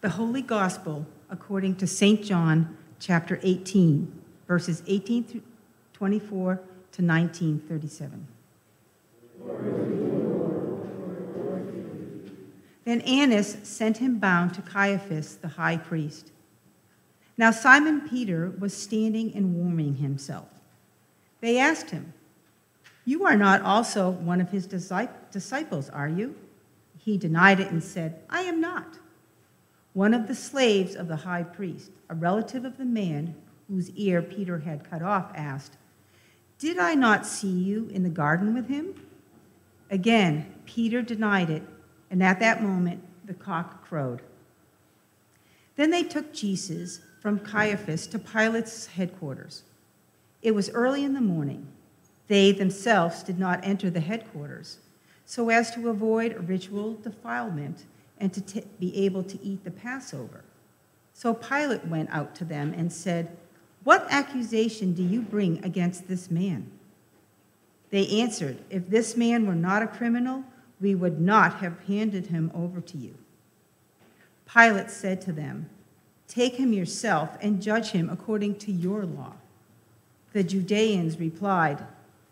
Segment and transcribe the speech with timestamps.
[0.00, 2.22] The Holy Gospel according to St.
[2.22, 5.42] John, chapter 18, verses 18 through
[5.92, 8.28] 24 to 1937.
[12.84, 16.30] Then Annas sent him bound to Caiaphas, the high priest.
[17.36, 20.48] Now Simon Peter was standing and warming himself.
[21.40, 22.12] They asked him,
[23.04, 26.36] You are not also one of his disciples, are you?
[26.96, 28.98] He denied it and said, I am not.
[29.98, 33.34] One of the slaves of the high priest, a relative of the man
[33.66, 35.76] whose ear Peter had cut off, asked,
[36.60, 38.94] Did I not see you in the garden with him?
[39.90, 41.64] Again, Peter denied it,
[42.12, 44.22] and at that moment the cock crowed.
[45.74, 49.64] Then they took Jesus from Caiaphas to Pilate's headquarters.
[50.42, 51.66] It was early in the morning.
[52.28, 54.78] They themselves did not enter the headquarters,
[55.26, 57.84] so as to avoid ritual defilement
[58.20, 60.44] and to be able to eat the Passover.
[61.12, 63.36] So Pilate went out to them and said,
[63.84, 66.70] What accusation do you bring against this man?
[67.90, 70.44] They answered, If this man were not a criminal,
[70.80, 73.14] we would not have handed him over to you.
[74.52, 75.68] Pilate said to them,
[76.26, 79.32] Take him yourself and judge him according to your law.
[80.32, 81.84] The Judeans replied,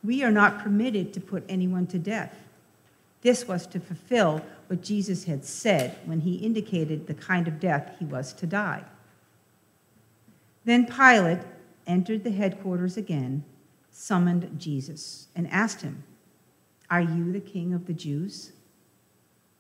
[0.05, 2.46] We are not permitted to put anyone to death.
[3.27, 7.97] This was to fulfill what Jesus had said when he indicated the kind of death
[7.99, 8.85] he was to die.
[10.65, 11.41] Then Pilate
[11.89, 13.43] entered the headquarters again,
[13.91, 16.05] summoned Jesus, and asked him,
[16.89, 18.53] Are you the king of the Jews?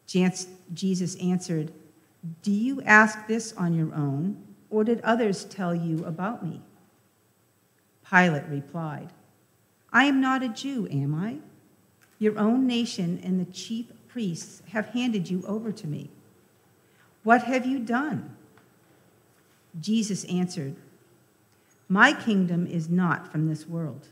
[0.06, 1.72] Jesus answered,
[2.44, 6.62] Do you ask this on your own, or did others tell you about me?
[8.08, 9.12] Pilate replied,
[9.92, 11.38] I am not a Jew, am I?
[12.18, 16.10] Your own nation and the chief priests have handed you over to me.
[17.22, 18.36] What have you done?
[19.80, 20.76] Jesus answered,
[21.88, 24.08] My kingdom is not from this world.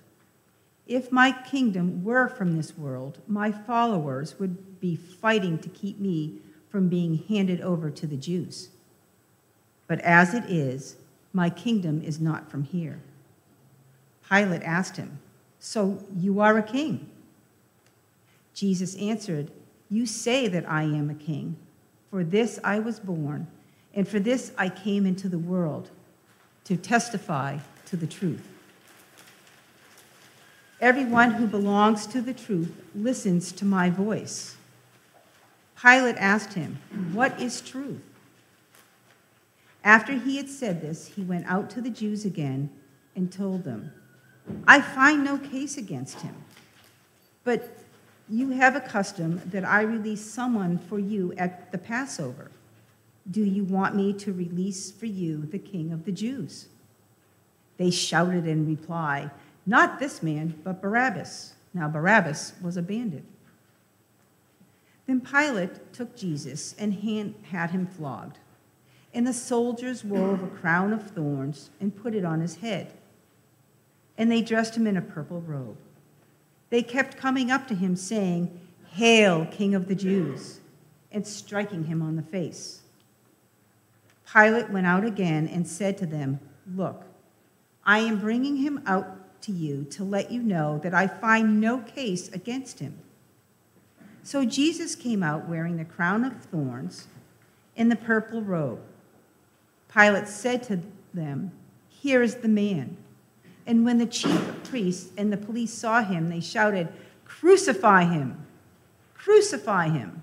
[0.87, 6.41] If my kingdom were from this world, my followers would be fighting to keep me
[6.69, 8.69] from being handed over to the Jews.
[9.87, 10.97] But as it is,
[11.33, 13.01] my kingdom is not from here.
[14.29, 15.19] Pilate asked him,
[15.59, 17.11] So you are a king?
[18.55, 19.51] Jesus answered,
[19.91, 21.57] You say that I am a king.
[22.11, 23.49] For this I was born,
[23.93, 25.91] and for this I came into the world,
[26.65, 28.49] to testify to the truth.
[30.81, 34.57] Everyone who belongs to the truth listens to my voice.
[35.81, 36.79] Pilate asked him,
[37.13, 38.01] What is truth?
[39.83, 42.71] After he had said this, he went out to the Jews again
[43.17, 43.93] and told them,
[44.67, 46.35] I find no case against him.
[47.45, 47.84] But
[48.29, 52.51] you have a custom that I release someone for you at the Passover.
[53.31, 56.69] Do you want me to release for you the king of the Jews?
[57.77, 59.31] They shouted in reply,
[59.67, 61.55] Not this man, but Barabbas.
[61.73, 63.25] Now, Barabbas was a bandit.
[65.07, 66.95] Then Pilate took Jesus and
[67.51, 68.39] had him flogged.
[69.13, 72.93] And the soldiers wove a crown of thorns and put it on his head.
[74.17, 75.77] And they dressed him in a purple robe
[76.75, 78.51] they kept coming up to him, saying,
[78.95, 80.59] Hail, King of the Jews,
[81.13, 82.81] and striking him on the face.
[84.33, 86.41] Pilate went out again and said to them,
[86.75, 87.05] Look,
[87.87, 91.79] I am bringing him out to you to let you know that I find no
[91.79, 92.99] case against him.
[94.25, 97.07] So Jesus came out wearing the crown of thorns
[97.77, 98.81] and the purple robe.
[99.95, 100.81] Pilate said to
[101.13, 101.53] them,
[101.89, 102.97] Here is the man.
[103.67, 106.89] And when the chief priests and the police saw him, they shouted,
[107.25, 108.47] Crucify him!
[109.15, 110.23] Crucify him!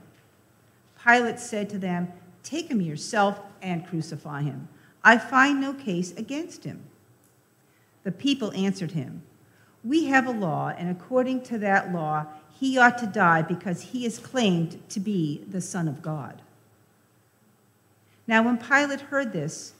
[1.03, 2.11] Pilate said to them,
[2.43, 4.67] Take him yourself and crucify him.
[5.03, 6.83] I find no case against him.
[8.03, 9.23] The people answered him,
[9.83, 12.27] We have a law, and according to that law,
[12.59, 16.41] he ought to die because he is claimed to be the Son of God.
[18.27, 19.73] Now, when Pilate heard this,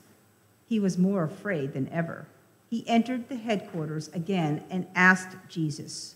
[0.68, 2.25] he was more afraid than ever
[2.71, 6.15] he entered the headquarters again and asked Jesus,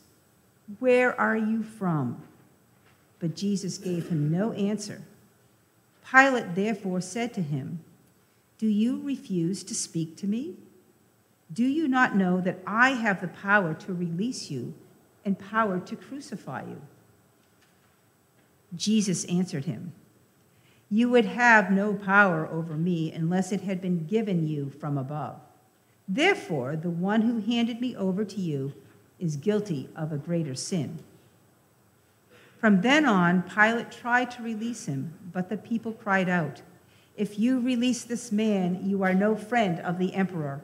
[0.80, 2.24] Where are you from?
[3.20, 5.02] But Jesus gave him no answer.
[6.10, 7.82] Pilate therefore said to him,
[8.58, 10.56] Do you refuse to speak to me?
[11.52, 14.74] Do you not know that I have the power to release you
[15.26, 16.82] and power to crucify you?
[18.74, 19.92] Jesus answered him,
[20.90, 25.42] You would have no power over me unless it had been given you from above.
[26.08, 28.74] Therefore, the one who handed me over to you
[29.20, 31.00] is guilty of a greater sin.
[32.60, 36.62] From then on, Pilate tried to release him, but the people cried out,
[37.16, 40.62] If you release this man, you are no friend of the emperor.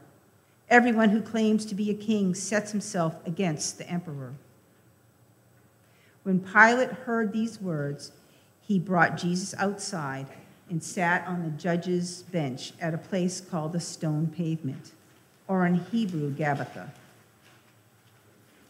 [0.69, 4.33] Everyone who claims to be a king sets himself against the emperor.
[6.23, 8.11] When Pilate heard these words,
[8.61, 10.27] he brought Jesus outside
[10.69, 14.93] and sat on the judge's bench at a place called the Stone Pavement,
[15.51, 16.91] or in Hebrew, Gabbatha.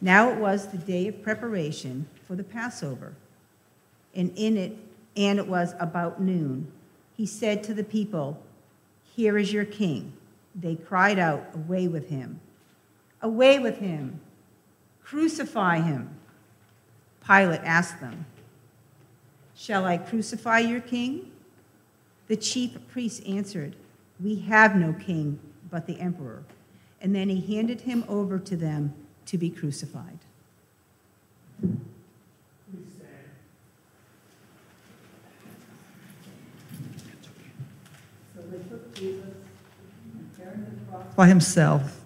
[0.02, 3.14] Now it was the day of preparation for the Passover,
[4.16, 4.76] and in it,
[5.16, 6.72] and it was about noon.
[7.16, 8.42] He said to the people,
[9.16, 10.14] Here is your king.
[10.56, 12.40] They cried out, Away with him!
[13.22, 14.20] Away with him!
[15.04, 16.10] Crucify him!
[17.24, 18.26] Pilate asked them,
[19.56, 21.32] Shall I crucify your king?
[22.28, 23.76] The chief priests answered,
[24.20, 25.40] We have no king
[25.70, 26.42] but the emperor.
[27.02, 28.94] And then he handed him over to them
[29.26, 30.20] to be crucified.
[31.62, 31.68] So
[38.50, 39.26] they took Jesus
[40.14, 42.02] and carrying the cross by himself,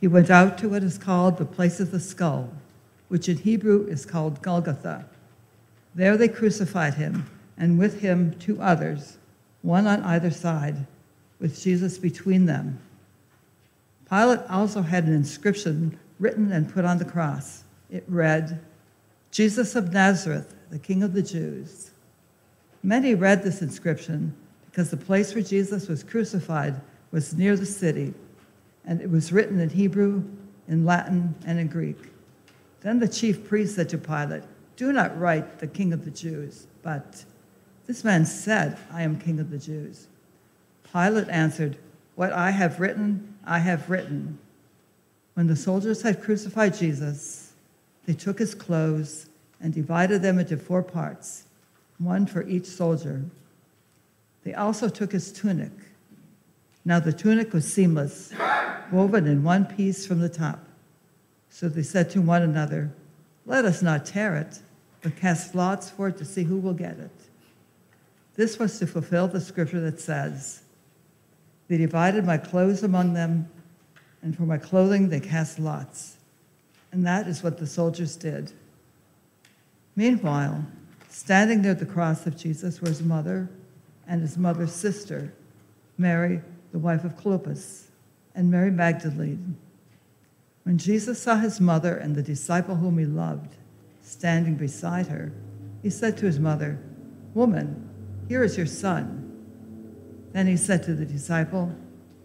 [0.00, 2.50] he went out to what is called the place of the skull,
[3.08, 5.06] which in Hebrew is called Golgotha.
[5.94, 9.18] There they crucified him, and with him two others,
[9.62, 10.86] one on either side,
[11.40, 12.78] with Jesus between them.
[14.10, 17.64] Pilate also had an inscription written and put on the cross.
[17.90, 18.60] It read,
[19.30, 21.90] Jesus of Nazareth, the King of the Jews.
[22.82, 24.34] Many read this inscription
[24.70, 28.14] because the place where Jesus was crucified was near the city,
[28.84, 30.22] and it was written in Hebrew,
[30.68, 31.98] in Latin, and in Greek.
[32.80, 34.44] Then the chief priest said to Pilate,
[34.76, 37.24] Do not write the King of the Jews, but
[37.86, 40.06] this man said, I am King of the Jews.
[40.92, 41.78] Pilate answered,
[42.14, 44.38] What I have written, I have written.
[45.32, 47.52] When the soldiers had crucified Jesus,
[48.04, 49.30] they took his clothes
[49.60, 51.44] and divided them into four parts,
[51.98, 53.24] one for each soldier.
[54.44, 55.72] They also took his tunic.
[56.84, 58.32] Now the tunic was seamless,
[58.92, 60.66] woven in one piece from the top.
[61.48, 62.92] So they said to one another,
[63.46, 64.58] Let us not tear it,
[65.00, 67.10] but cast lots for it to see who will get it.
[68.36, 70.62] This was to fulfill the scripture that says,
[71.68, 73.48] They divided my clothes among them,
[74.22, 76.16] and for my clothing they cast lots.
[76.90, 78.52] And that is what the soldiers did.
[79.94, 80.64] Meanwhile,
[81.08, 83.50] standing near the cross of Jesus were his mother
[84.06, 85.32] and his mother's sister,
[85.98, 86.40] Mary,
[86.72, 87.88] the wife of Clopas,
[88.34, 89.56] and Mary Magdalene.
[90.62, 93.54] When Jesus saw his mother and the disciple whom he loved
[94.02, 95.32] standing beside her,
[95.82, 96.78] he said to his mother,
[97.34, 97.88] Woman,
[98.28, 99.27] here is your son.
[100.32, 101.74] Then he said to the disciple,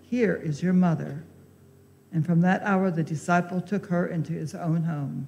[0.01, 1.23] Here is your mother.
[2.11, 5.27] And from that hour, the disciple took her into his own home.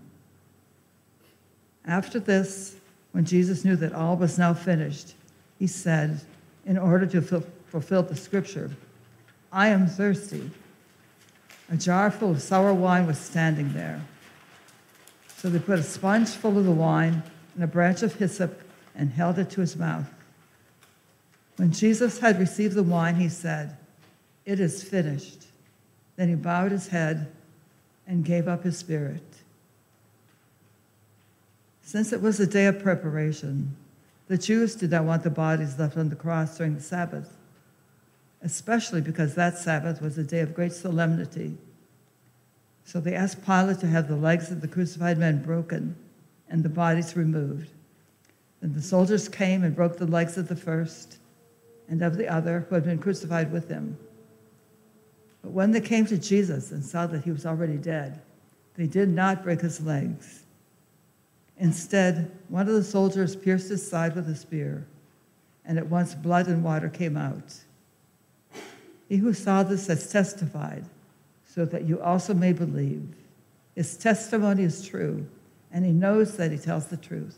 [1.86, 2.76] After this,
[3.12, 5.14] when Jesus knew that all was now finished,
[5.58, 6.22] he said,
[6.66, 8.72] in order to fulfill the scripture,
[9.52, 10.50] I am thirsty.
[11.72, 14.02] A jar full of sour wine was standing there.
[15.38, 17.24] So they put a sponge full of the wine
[17.54, 18.62] and a branch of hyssop
[18.96, 20.10] and held it to his mouth.
[21.58, 23.78] When Jesus had received the wine, he said,
[24.46, 25.46] It is finished.
[26.16, 27.32] Then he bowed his head
[28.08, 29.24] and gave up his spirit.
[31.82, 33.76] Since it was a day of preparation,
[34.28, 37.38] the Jews did not want the bodies left on the cross during the Sabbath,
[38.42, 41.58] especially because that Sabbath was a day of great solemnity.
[42.84, 45.96] So they asked Pilate to have the legs of the crucified men broken
[46.50, 47.70] and the bodies removed.
[48.62, 51.18] Then the soldiers came and broke the legs of the first
[51.88, 53.98] and of the other who had been crucified with him.
[55.42, 58.22] But when they came to Jesus and saw that he was already dead,
[58.76, 60.44] they did not break his legs.
[61.58, 64.86] Instead, one of the soldiers pierced his side with a spear,
[65.64, 67.56] and at once blood and water came out.
[69.08, 70.86] He who saw this has testified,
[71.48, 73.08] so that you also may believe.
[73.76, 75.26] His testimony is true,
[75.72, 77.38] and he knows that he tells the truth.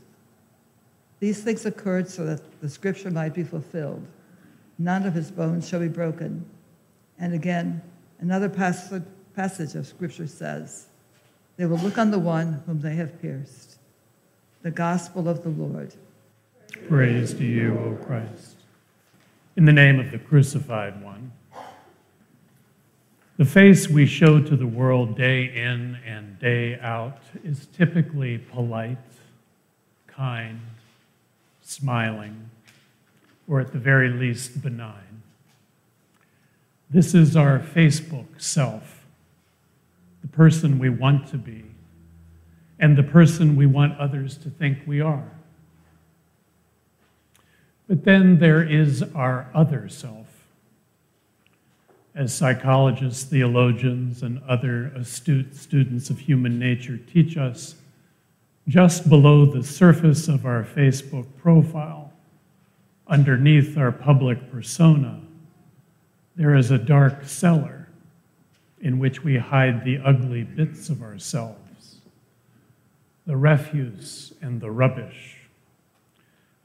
[1.19, 4.05] These things occurred so that the scripture might be fulfilled.
[4.77, 6.45] None of his bones shall be broken.
[7.19, 7.81] And again,
[8.19, 10.87] Another passage of Scripture says,
[11.57, 13.77] They will look on the one whom they have pierced.
[14.63, 15.93] The gospel of the Lord.
[16.87, 18.55] Praise to you, O Christ.
[19.55, 21.31] In the name of the crucified one,
[23.37, 28.97] the face we show to the world day in and day out is typically polite,
[30.07, 30.59] kind,
[31.61, 32.49] smiling,
[33.47, 35.23] or at the very least benign.
[36.89, 39.05] This is our Facebook self,
[40.21, 41.65] the person we want to be,
[42.79, 45.31] and the person we want others to think we are.
[47.87, 50.27] But then there is our other self,
[52.13, 57.75] as psychologists, theologians, and other astute students of human nature teach us,
[58.67, 62.06] just below the surface of our Facebook profile,
[63.09, 65.21] underneath our public persona,
[66.35, 67.87] there is a dark cellar
[68.79, 71.97] in which we hide the ugly bits of ourselves,
[73.25, 75.37] the refuse and the rubbish,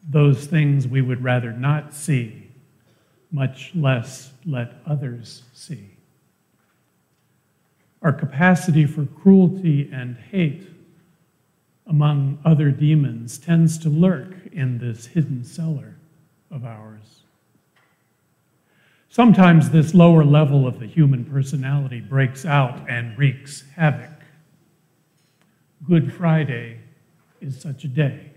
[0.09, 2.51] those things we would rather not see,
[3.31, 5.89] much less let others see.
[8.03, 10.69] Our capacity for cruelty and hate
[11.87, 15.97] among other demons tends to lurk in this hidden cellar
[16.53, 17.23] of ours.
[19.09, 24.11] Sometimes this lower level of the human personality breaks out and wreaks havoc.
[25.87, 26.79] Good Friday
[27.41, 28.31] is such a day.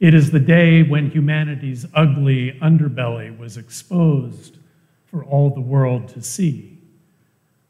[0.00, 4.58] It is the day when humanity's ugly underbelly was exposed
[5.06, 6.78] for all the world to see.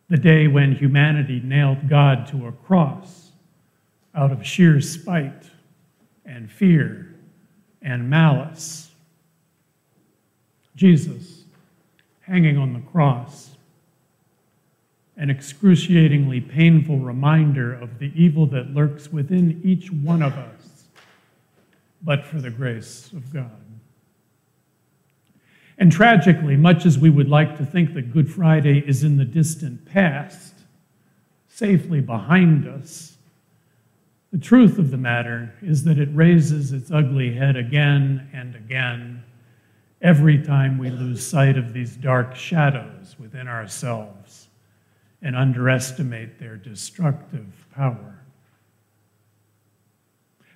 [0.09, 3.33] The day when humanity nailed God to a cross
[4.14, 5.44] out of sheer spite
[6.25, 7.14] and fear
[7.83, 8.90] and malice.
[10.76, 11.45] Jesus,
[12.23, 13.57] hanging on the cross,
[15.16, 20.85] an excruciatingly painful reminder of the evil that lurks within each one of us,
[22.02, 23.50] but for the grace of God.
[25.78, 29.25] And tragically, much as we would like to think that Good Friday is in the
[29.25, 30.54] distant past,
[31.49, 33.16] safely behind us,
[34.33, 39.24] the truth of the matter is that it raises its ugly head again and again
[40.04, 44.49] every time we lose sight of these dark shadows within ourselves
[45.23, 48.20] and underestimate their destructive power.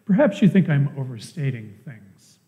[0.05, 2.39] Perhaps you think I'm overstating things.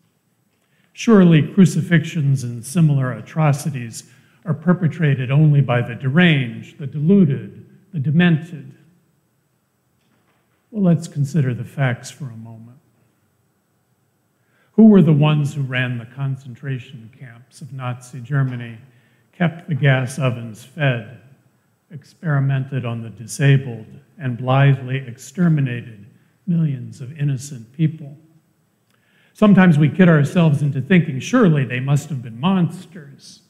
[0.93, 4.03] Surely crucifixions and similar atrocities
[4.45, 8.75] are perpetrated only by the deranged, the deluded, the demented.
[10.69, 12.80] Well, let's consider the facts for a moment.
[14.81, 18.79] Who were the ones who ran the concentration camps of Nazi Germany,
[19.31, 21.21] kept the gas ovens fed,
[21.91, 23.85] experimented on the disabled,
[24.17, 26.07] and blithely exterminated
[26.47, 28.17] millions of innocent people?
[29.33, 33.41] Sometimes we kid ourselves into thinking, surely they must have been monsters.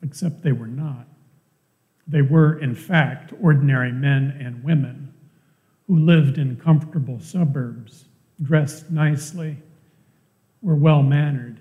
[0.00, 1.08] Except they were not.
[2.06, 5.12] They were, in fact, ordinary men and women
[5.88, 8.04] who lived in comfortable suburbs,
[8.40, 9.56] dressed nicely,
[10.62, 11.60] were well mannered,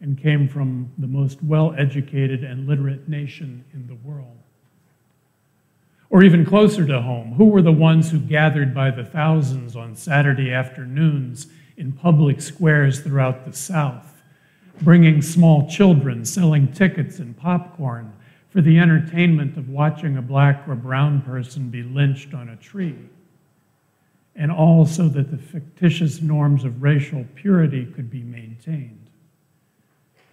[0.00, 4.36] and came from the most well educated and literate nation in the world.
[6.10, 9.96] Or even closer to home, who were the ones who gathered by the thousands on
[9.96, 14.22] Saturday afternoons in public squares throughout the South,
[14.82, 18.12] bringing small children, selling tickets and popcorn
[18.50, 22.98] for the entertainment of watching a black or brown person be lynched on a tree?
[24.34, 29.10] And all so that the fictitious norms of racial purity could be maintained.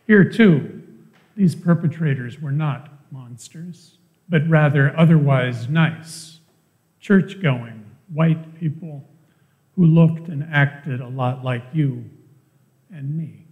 [0.08, 0.82] Here, too,
[1.36, 6.39] these perpetrators were not monsters, but rather otherwise nice,
[7.00, 9.08] church going, white people
[9.75, 12.10] who looked and acted a lot like you
[12.91, 13.46] and me.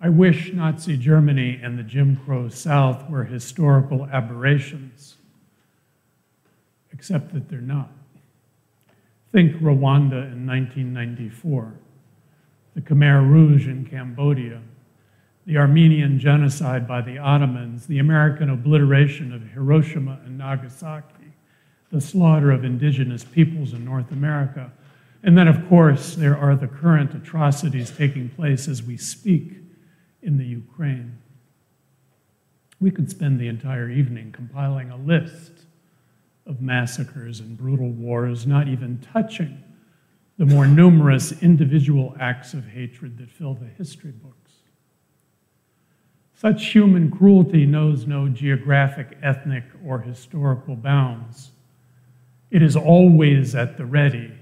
[0.00, 5.16] I wish Nazi Germany and the Jim Crow South were historical aberrations,
[6.92, 7.90] except that they're not.
[9.32, 11.74] Think Rwanda in 1994,
[12.74, 14.62] the Khmer Rouge in Cambodia,
[15.44, 21.32] the Armenian genocide by the Ottomans, the American obliteration of Hiroshima and Nagasaki,
[21.90, 24.72] the slaughter of indigenous peoples in North America.
[25.22, 29.58] And then, of course, there are the current atrocities taking place as we speak
[30.22, 31.18] in the Ukraine.
[32.80, 35.66] We could spend the entire evening compiling a list
[36.48, 39.62] of massacres and brutal wars, not even touching
[40.38, 44.52] the more numerous individual acts of hatred that fill the history books.
[46.32, 51.50] Such human cruelty knows no geographic, ethnic, or historical bounds.
[52.52, 54.32] It is always at the ready,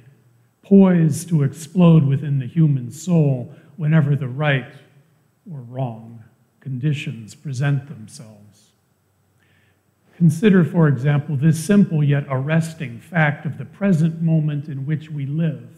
[0.61, 4.75] poised to explode within the human soul whenever the right
[5.51, 6.23] or wrong
[6.61, 8.46] conditions present themselves.
[10.16, 15.26] Consider, for example, this simple yet arresting fact of the present moment in which we
[15.26, 15.68] live.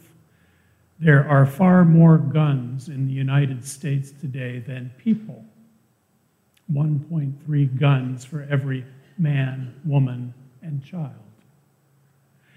[1.01, 5.45] There are far more guns in the United States today than people.
[6.73, 8.85] 1.3 guns for every
[9.17, 11.15] man, woman, and child.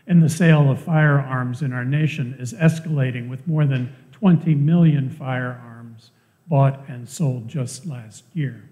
[0.05, 5.09] And the sale of firearms in our nation is escalating with more than 20 million
[5.09, 6.11] firearms
[6.47, 8.70] bought and sold just last year.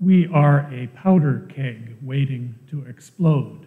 [0.00, 3.66] We are a powder keg waiting to explode.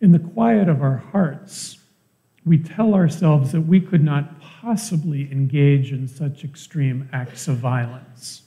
[0.00, 1.78] In the quiet of our hearts,
[2.44, 8.42] we tell ourselves that we could not possibly engage in such extreme acts of violence.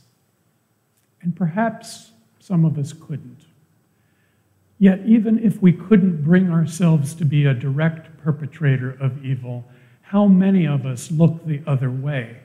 [1.21, 3.45] And perhaps some of us couldn't.
[4.79, 9.63] Yet, even if we couldn't bring ourselves to be a direct perpetrator of evil,
[10.01, 12.37] how many of us look the other way,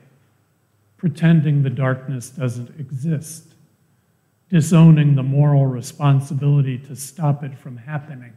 [0.97, 3.55] pretending the darkness doesn't exist,
[4.49, 8.33] disowning the moral responsibility to stop it from happening?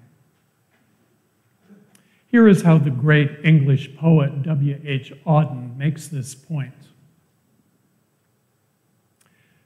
[2.27, 5.13] Here is how the great English poet W.H.
[5.25, 6.73] Auden makes this point.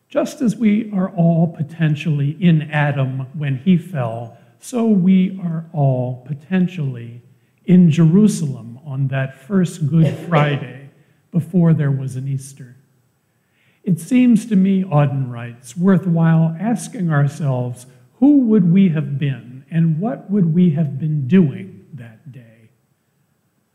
[0.07, 6.23] Just as we are all potentially in Adam when he fell, so we are all
[6.25, 7.21] potentially
[7.65, 10.89] in Jerusalem on that first Good Friday
[11.31, 12.77] before there was an Easter.
[13.83, 17.85] It seems to me, Auden writes, worthwhile asking ourselves
[18.19, 22.69] who would we have been and what would we have been doing that day?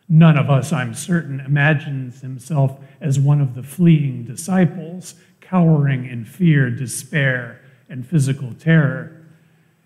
[0.08, 6.24] None of us, I'm certain, imagines himself as one of the fleeing disciples cowering in
[6.24, 7.60] fear, despair,
[7.90, 9.26] and physical terror.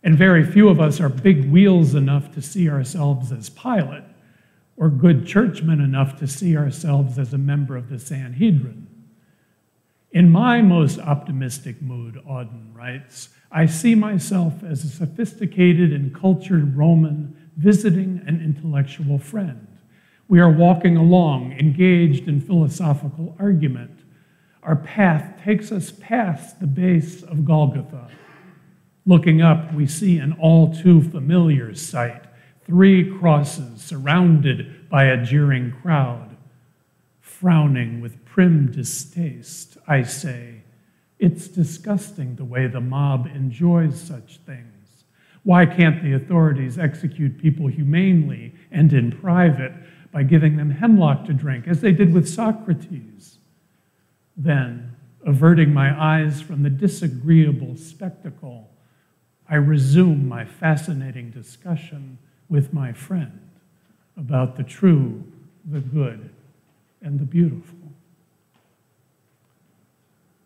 [0.05, 4.05] And very few of us are big wheels enough to see ourselves as Pilate,
[4.77, 8.87] or good churchmen enough to see ourselves as a member of the Sanhedrin.
[10.13, 16.77] In my most optimistic mood, Auden writes, I see myself as a sophisticated and cultured
[16.77, 19.67] Roman visiting an intellectual friend.
[20.29, 24.01] We are walking along, engaged in philosophical argument.
[24.63, 28.09] Our path takes us past the base of Golgotha.
[29.07, 32.23] Looking up, we see an all too familiar sight
[32.67, 36.32] three crosses surrounded by a jeering crowd.
[37.43, 40.63] Frowning with prim distaste, I say,
[41.19, 45.03] it's disgusting the way the mob enjoys such things.
[45.43, 49.73] Why can't the authorities execute people humanely and in private
[50.13, 53.39] by giving them hemlock to drink, as they did with Socrates?
[54.37, 54.95] Then,
[55.27, 58.71] averting my eyes from the disagreeable spectacle,
[59.49, 63.51] I resume my fascinating discussion with my friend
[64.17, 65.25] about the true,
[65.65, 66.31] the good,
[67.03, 67.79] and the beautiful.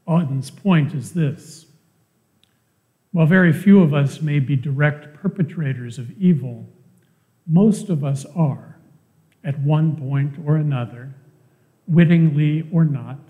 [0.06, 1.66] Auden's point is this
[3.16, 6.68] while very few of us may be direct perpetrators of evil,
[7.46, 8.76] most of us are,
[9.42, 11.14] at one point or another,
[11.88, 13.20] wittingly or not,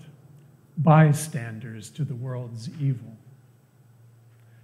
[0.78, 3.16] bystanders to the world's evil.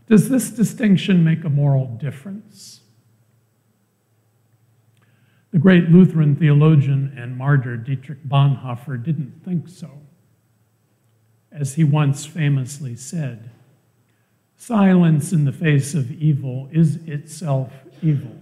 [0.09, 2.81] Does this distinction make a moral difference?
[5.53, 9.91] The great Lutheran theologian and martyr Dietrich Bonhoeffer didn't think so.
[11.51, 13.51] As he once famously said,
[14.57, 18.37] silence in the face of evil is itself evil.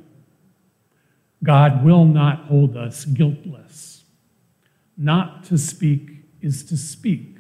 [1.43, 4.05] God will not hold us guiltless.
[4.97, 7.31] Not to speak is to speak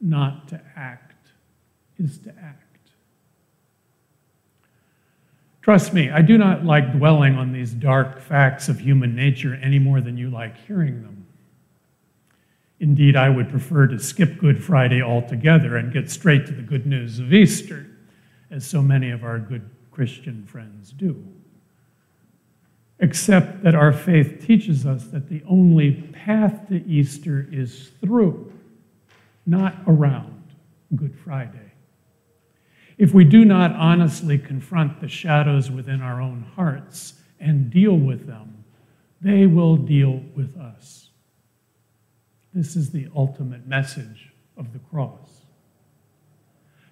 [0.00, 1.32] not to act
[1.98, 2.67] is to act.
[5.62, 9.78] Trust me, I do not like dwelling on these dark facts of human nature any
[9.78, 11.26] more than you like hearing them.
[12.80, 16.86] Indeed, I would prefer to skip Good Friday altogether and get straight to the good
[16.86, 17.86] news of Easter,
[18.50, 21.22] as so many of our good Christian friends do.
[23.00, 28.52] Except that our faith teaches us that the only path to Easter is through
[29.44, 30.44] not around
[30.94, 31.67] Good Friday.
[32.98, 38.26] If we do not honestly confront the shadows within our own hearts and deal with
[38.26, 38.64] them,
[39.20, 41.10] they will deal with us.
[42.52, 45.42] This is the ultimate message of the cross.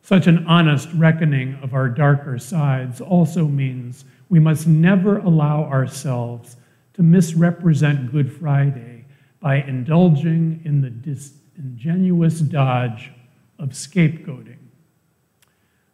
[0.02, 6.56] Such an honest reckoning of our darker sides also means we must never allow ourselves
[6.94, 9.06] to misrepresent Good Friday
[9.40, 13.10] by indulging in the disingenuous dodge
[13.58, 14.65] of scapegoating.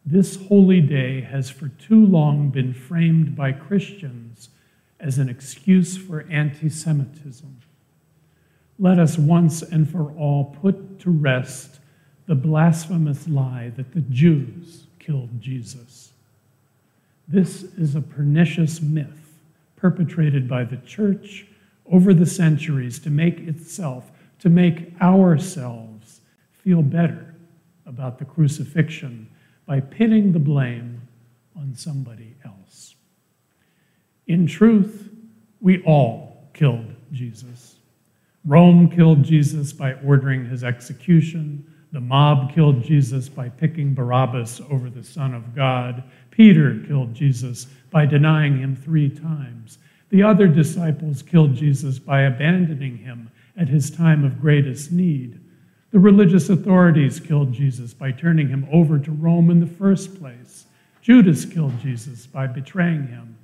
[0.05, 4.49] This holy day has for too long been framed by Christians
[4.99, 7.61] as an excuse for anti Semitism.
[8.77, 11.79] Let us once and for all put to rest
[12.25, 16.13] the blasphemous lie that the Jews killed Jesus.
[17.27, 19.39] This is a pernicious myth
[19.77, 21.45] perpetrated by the church
[21.85, 26.19] over the centuries to make itself to make ourselves
[26.51, 27.35] feel better
[27.85, 29.29] about the crucifixion
[29.65, 31.01] by pinning the blame
[31.55, 32.95] on somebody else.
[34.27, 35.09] In truth,
[35.61, 37.75] we all killed Jesus.
[38.45, 41.65] Rome killed Jesus by ordering his execution.
[41.93, 46.03] The mob killed Jesus by picking Barabbas over the Son of God.
[46.31, 49.77] Peter killed Jesus by denying him three times.
[50.09, 55.39] The other disciples killed Jesus by abandoning him at his time of greatest need.
[55.93, 60.65] The religious authorities killed Jesus by turning him over to Rome in the first place.
[61.03, 63.37] Judas killed Jesus by betraying him.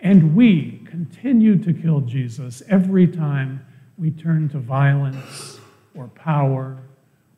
[0.00, 3.66] And we continue to kill Jesus every time
[3.98, 5.60] we turn to violence
[5.94, 6.78] or power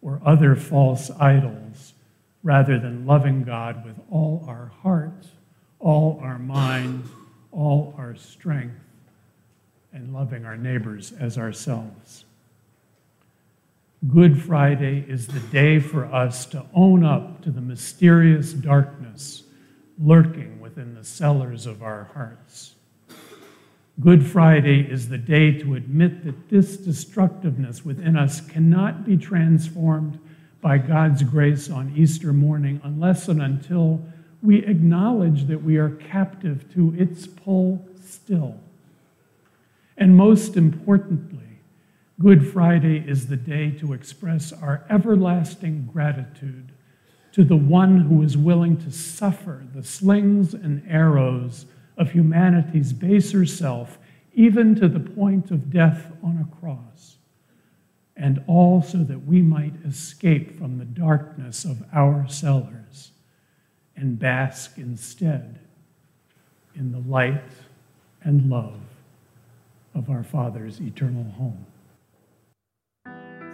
[0.00, 1.94] or other false idols
[2.44, 5.26] rather than loving God with all our heart,
[5.80, 7.02] all our mind,
[7.50, 8.78] all our strength,
[9.92, 12.26] and loving our neighbors as ourselves.
[14.08, 19.44] Good Friday is the day for us to own up to the mysterious darkness
[19.96, 22.74] lurking within the cellars of our hearts.
[24.00, 30.18] Good Friday is the day to admit that this destructiveness within us cannot be transformed
[30.60, 34.04] by God's grace on Easter morning unless and until
[34.42, 38.58] we acknowledge that we are captive to its pull still.
[39.96, 41.51] And most importantly,
[42.22, 46.70] Good Friday is the day to express our everlasting gratitude
[47.32, 53.44] to the one who is willing to suffer the slings and arrows of humanity's baser
[53.44, 53.98] self,
[54.34, 57.16] even to the point of death on a cross,
[58.14, 63.10] and all so that we might escape from the darkness of our cellars
[63.96, 65.58] and bask instead
[66.76, 67.50] in the light
[68.22, 68.78] and love
[69.92, 71.66] of our Father's eternal home.